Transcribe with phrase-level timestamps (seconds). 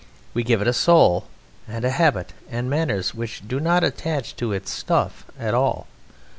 [0.33, 1.25] We give it a soul,
[1.67, 5.85] and a habit and manners which do not attach to its stuff at all.